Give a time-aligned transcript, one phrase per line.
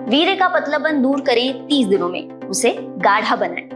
[0.00, 3.68] वीरे का पतलापन दूर करे तीस दिनों में, उसे गाढ़ा बनाए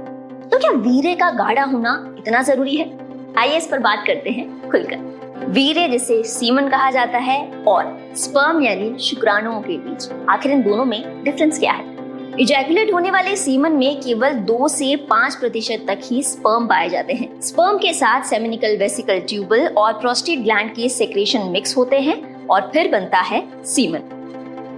[0.44, 2.90] तो क्या वीरे का गाढ़ा होना इतना ज़रूरी है?
[3.38, 8.62] आइए इस पर बात करते हैं खुलकर। वीरे जिसे सीमन कहा जाता है और स्पर्म
[8.62, 11.92] यानी शुक्राणुओं के बीच, आखिर इन दोनों में डिफरेंस क्या है?
[12.40, 17.12] इजैकुलेट होने वाले सीमन में केवल दो से पाँच प्रतिशत तक ही स्पर्म पाए जाते
[17.12, 22.46] हैं। स्पर्म के साथ सेमिनिकल वेसिकल ट्यूबल और प्रोस्टेट ग्लैंड के सेक्रेशन मिक्स होते हैं
[22.46, 24.10] और फिर बनता है सीमन।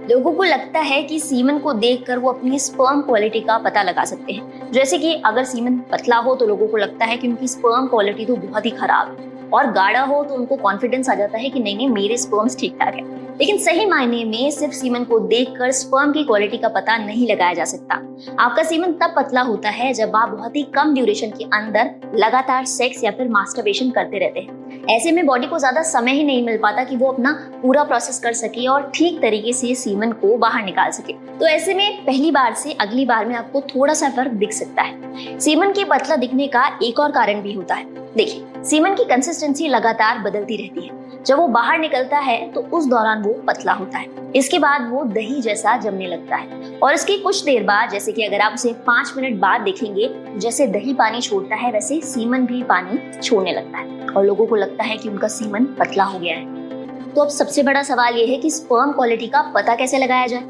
[0.09, 4.03] लोगों को लगता है कि सीमन को देखकर वो अपनी स्पर्म क्वालिटी का पता लगा
[4.05, 7.47] सकते हैं। जैसे कि अगर सीमन पतला हो तो लोगों को लगता है कि उनकी
[7.47, 11.37] स्पर्म क्वालिटी तो बहुत ही खराब है। और गाढ़ा हो तो उनको कॉन्फिडेंस आ जाता
[11.37, 15.03] है कि नहीं नहीं, मेरे स्पर्म्स ठीक ठाक है। लेकिन सही मायने में सिर्फ़ सीमन
[15.03, 17.95] को देखकर स्पर्म की क्वालिटी का पता नहीं लगाया जा सकता।
[18.39, 22.65] आपका सीमन तब पतला होता है जब आप बहुत ही कम ड्यूरेशन के अंदर लगातार
[22.65, 26.43] सेक्स या फिर मास्टरबेशन करते रहते हैं। ऐसे में बॉडी को ज़्यादा समय ही नहीं
[26.43, 30.35] मिल पाता कि वो अपना पूरा प्रोसेस कर सके और ठीक तरीके से सीमन को
[30.37, 34.09] बाहर निकाल सके। तो ऐसे में पहली बार से अगली बार में आपको थोड़ा सा
[34.09, 37.85] फ़र्क दिख सकता है। सीमन के पतला दिखने का एक और कारण भी होता है।
[38.15, 42.85] देखिए सीमन की कंसिस्टेंसी लगातार बदलती रहती है। जब वो बाहर निकलता है तो उस
[42.85, 47.17] दौरान वो पतला होता है। इसके बाद वो दही जैसा जमने लगता है। और इसके
[47.17, 51.21] कुछ देर बाद, जैसे कि अगर आप उसे पाँच मिनट बाद देखेंगे, जैसे दही पानी
[51.21, 55.09] छोड़ता है, वैसे सीमन भी पानी छोड़ने लगता है। और लोगों को लगता है कि
[55.09, 58.91] उनका सीमन पतला हो गया है। तो अब सबसे बड़ा सवाल ये है कि स्पर्म
[58.91, 60.43] क्वालिटी का पता कैसे लगाया जाए?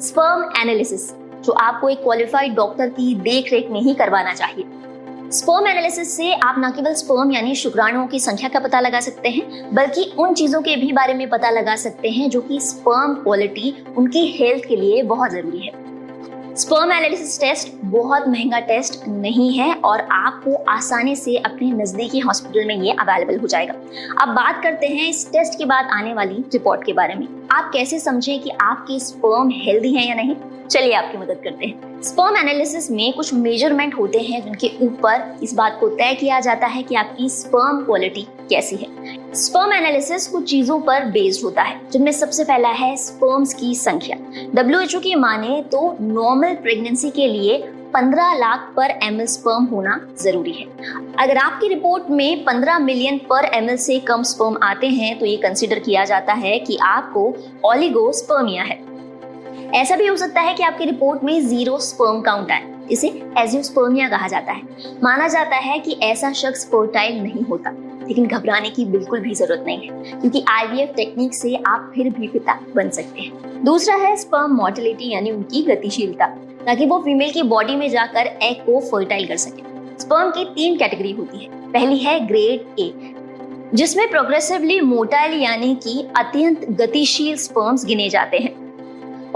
[0.00, 4.64] स्पर्म एनालिसिस जो आपको एक क्वालिफाइड डॉक्टर की देख में ही करवाना चाहिए।
[5.32, 9.28] स्पर्म एनालिसिस से आप न केवल स्पर्म यानी शुक्राणुओं की संख्या का पता लगा सकते
[9.28, 13.14] हैं, बल्कि उन चीज़ों के भी बारे में पता लगा सकते हैं जो कि स्पर्म
[13.14, 19.52] क्वालिटी उनकी हेल्थ के लिए बहुत ज़रूरी है। स्पर्म एनालिसिस टेस्ट बहुत महँगा टेस्ट नहीं
[19.58, 23.74] है और आपको आसानी से अपने नजदीकी हॉस्पिटल में ये अवेलेबल हो जाएगा।
[24.22, 27.70] अब बात करते हैं इस टेस्ट के बाद आने वाली रिपोर्ट के बारे में। आप
[27.72, 30.36] कैसे समझें कि आपके स्पर्म हेल्दी हैं या नहीं?
[30.70, 35.54] चलिए आपकी मदद करते हैं। स्पर्म एनालिसिस में कुछ मेज़रमेंट होते हैं जिनके ऊपर इस
[35.54, 40.50] बात को तय किया जाता है कि आपकी स्पर्म क्वालिटी कैसी है। स्पर्म एनालिसिस कुछ
[40.50, 44.16] चीज़ों पर बेस्ड होता है, जिनमें सबसे पहला है स्पर्म्स की संख्या।
[44.54, 47.58] डब्ल्यूएचओ की माने तो नॉर्मल प्रेगनेंसी के लिए
[47.94, 50.66] 15 लाख पर एमएल स्पर्म होना ज़रूरी है।
[51.18, 55.36] अगर आपकी रिपोर्ट में 15 मिलियन पर एमएल से कम स्पर्म आते हैं तो ये
[55.36, 57.32] कंसिडर किया जाता है कि आपको
[57.64, 58.78] ऑलिगोस्पर्मिया है।
[59.74, 63.08] ऐसा भी हो सकता है कि आपकी रिपोर्ट में ज़ीरो स्पर्म काउंट आए। इसे
[63.38, 64.62] एजियोस्पर्मिया कहा जाता है।
[65.02, 67.70] माना जाता है कि ऐसा शख्स फर्टाइल नहीं होता,
[68.08, 72.28] लेकिन घबराने की बिल्कुल भी ज़रूरत नहीं है, क्योंकि आईवीएफ टेक्निक से आप फिर भी
[72.28, 76.26] पिता बन सकते हैं। दूसरा है स्पर्म मोटिलिटी यानी उनकी गतिशीलता,
[76.66, 79.62] ताकि वो फीमेल की बॉडी में जाकर एग को फर्टाइल कर सके।
[80.00, 82.92] स्पर्म की तीन कैटेगरी होती है। पहली है ग्रेड ए
[83.74, 88.67] जिसमें प्रोग्रेसिवली मोटाइल यानी कि अत्यंत गतिशील स्पर्म्स गिने जाते हैं।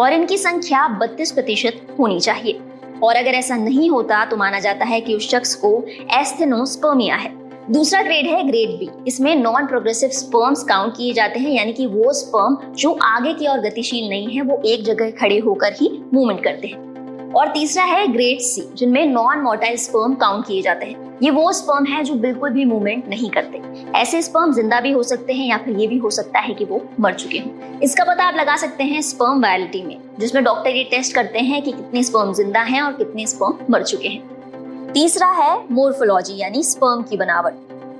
[0.02, 2.60] और इनकी संख्या 32 प्रतिशत होनी चाहिए।
[3.02, 7.30] और अगर ऐसा नहीं होता तो माना जाता है कि उस शख्स को एस्थेनोस्पर्मिया है।
[7.70, 11.86] दूसरा ग्रेड है ग्रेड बी इसमें नॉन प्रोग्रेसिव स्पर्म्स काउंट किए जाते हैं, यानी कि
[11.86, 15.90] वो स्पर्म जो आगे की ओर गतिशील नहीं है, वो एक जगह खड़े होकर ही
[16.14, 16.91] मूवमेंट करते हैं।
[17.36, 21.52] और तीसरा है ग्रेड सी जिनमें नॉन मोटाइल स्पर्म काउंट किए जाते हैं। ये वो
[21.52, 23.60] स्पर्म है जो बिल्कुल भी मूवमेंट नहीं करते।
[23.98, 26.64] ऐसे स्पर्म ज़िंदा भी हो सकते हैं या फिर ये भी हो सकता है कि
[26.64, 30.70] वो मर चुके हों। इसका पता आप लगा सकते हैं स्पर्म वायलिटी में, जिसमें डॉक्टर
[30.70, 34.92] ये टेस्ट करते हैं कि कितने स्पर्म ज़िंदा हैं और कितने स्पर्म मर चुके हैं।
[34.92, 37.54] तीसरा है मोर्फोलॉजी यानी स्पर्म की बनावट।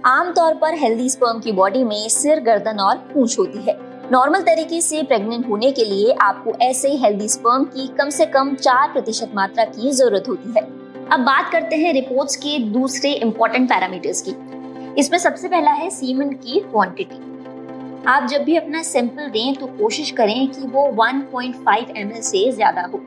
[0.06, 3.78] आमतौर पर हेल्दी स्पर्म की बॉडी में सिर, गर्दन और पूंछ होती है।
[4.12, 8.55] नॉर्मल तरीके से प्रेग्नेंट होने के लिए आपको ऐसे हेल्दी स्पर्म की कम से कम
[8.56, 10.62] चार प्रतिशत मात्रा की ज़रूरत होती है।
[11.09, 14.35] अब बात करते हैं रिपोर्ट्स के दूसरे इंपॉर्टेंट पैरामीटर्स की।
[15.00, 17.20] इसमें सबसे पहला है सीमन की क्वांटिटी
[18.06, 22.82] आप जब भी अपना सैंपल दें तो कोशिश करें कि वो 1.5 ml से ज़्यादा
[22.85, 23.00] हो।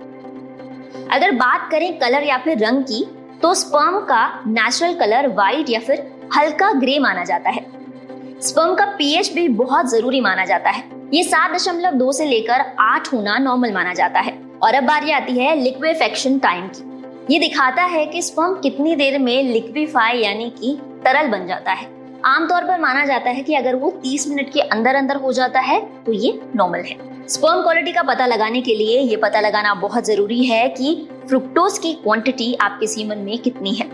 [1.11, 3.05] अगर बात करें कलर या फिर रंग की
[3.41, 6.07] तो स्पर्म का नेचुरल कलर व्हाइट या फिर
[6.37, 7.65] हल्का ग्रे माना जाता है।
[8.45, 10.83] स्पर्म का पीएच भी बहुत ज़रूरी माना जाता है।
[11.13, 14.33] ये सात दशमलव दो से लेकर आठ होना नॉर्मल माना जाता है।
[14.63, 19.19] और अब बारी आती है लिक्विफेक्शन टाइम की। ये दिखाता है कि स्पर्म कितनी देर
[19.19, 21.87] में लिक्विफाई यानी कि तरल बन जाता है।
[22.25, 25.59] आमतौर पर माना जाता है कि अगर वो 30 मिनट के अंदर अंदर हो जाता
[25.59, 29.73] है तो ये नॉर्मल है। स्पर्म क्वालिटी का पता लगाने के लिए ये पता लगाना
[29.73, 33.89] बहुत ज़रूरी है कि फ्रुक्टोज की क्वांटिटी आपके सीमन में कितनी है।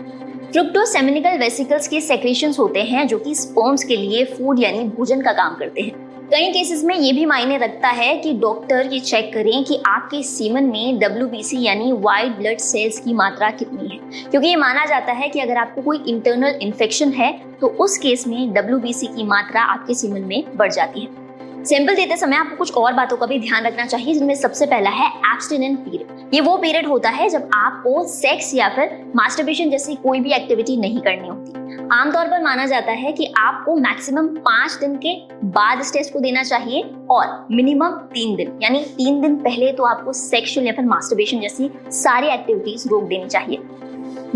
[0.52, 5.20] फ्रुक्टोज सेमिनिकल वेसिकल्स के सेक्रेशंस होते हैं जो कि स्पर्म्स के लिए फ़ूड यानी भोजन
[5.20, 5.92] का काम करते हैं।
[6.30, 10.22] कई केसेस में ये भी मायने रखता है कि डॉक्टर ये चेक करें कि आपके
[10.22, 13.98] सीमन में डब्ल्यू यानी वाइट ब्लड सेल्स की मात्रा कितनी है।
[14.30, 18.26] क्योंकि ये माना जाता है कि अगर आपको कोई इंटरनल इन्फेक्शन है तो उस केस
[18.26, 21.21] में डब्ल्यू की मात्रा आपके सीमन में बढ़ जाती है।
[21.64, 24.90] सैंपल देते समय आपको कुछ और बातों का भी ध्यान रखना चाहिए, जिनमें सबसे पहला
[24.90, 29.94] है एब्सटिनेंट पीरियड ये वो पीरियड होता है जब आपको सेक्स या फिर मास्टरबेशन जैसी
[29.94, 31.60] कोई भी एक्टिविटी नहीं करनी होती.
[31.92, 35.14] आमतौर पर माना जाता है कि आपको मैक्सिमम पाँच दिन के
[35.52, 38.58] बाद इस टेस्ट को देना चाहिए और मिनिमम तीन दिन.
[38.62, 43.28] यानी तीन दिन पहले तो आपको सेक्सुअल या फिर मास्टरबेशन जैसी सारी एक्टिविटीज़ रोक देनी
[43.28, 43.58] चाहिए.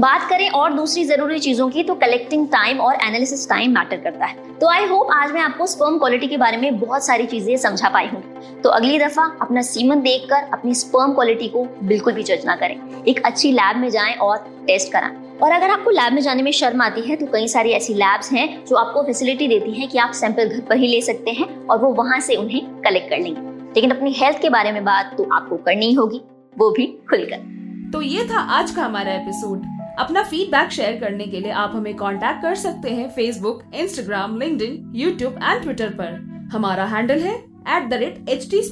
[0.01, 4.27] बात करें और दूसरी ज़रूरी चीज़ों की तो कलेक्टिंग टाइम और एनालिसिस टाइम मैटर करता
[4.27, 7.57] है। तो आई होप आज मैं आपको स्पर्म क्वालिटी के बारे में बहुत सारी चीज़ें
[7.57, 8.23] समझा पाई हूँ।
[8.63, 13.05] तो अगली दफ़ा अपना सीमन देखकर, अपनी स्पर्म क्वालिटी को बिल्कुल भी जज ना करें।
[13.05, 16.51] एक अच्छी लैब में जाएँ और टेस्ट कराएँ। और अगर आपको लैब में जाने में
[16.53, 19.99] शर्म आती है तो कई सारी ऐसी लैब्स हैं जो आपको फैसिलिटी देती हैं कि
[19.99, 23.19] आप सैंपल घर पर ही ले सकते हैं और वो वहाँ से उन्हें कलेक्ट कर
[23.19, 23.41] लेंगे।
[23.75, 26.21] लेकिन अपनी हेल्थ के बारे में बात तो आपको करनी होगी,
[26.57, 31.41] वो भी खुलकर। तो ये था आज का हमारा एपिसोड अपना फीडबैक शेयर करने के
[31.41, 36.85] लिए आप हमें कांटेक्ट कर सकते हैं Facebook Instagram link YouTube and Twitter पर। हमारा
[36.85, 38.63] हैंडल है at the rate H T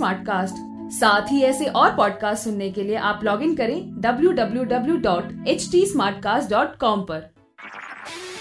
[0.96, 7.34] साथ ही ऐसे और पॉडकास्ट सुनने के लिए आप लॉग इन करें www.htsmartcast.com पर।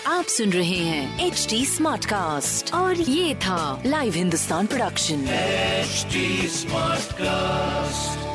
[0.07, 1.65] आप सुन रहे हैं एच टी
[2.71, 5.25] और ये था live Hindustan production
[6.49, 8.32] smart cast